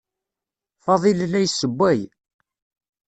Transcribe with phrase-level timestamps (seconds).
[0.83, 1.99] Fadil la yessewway.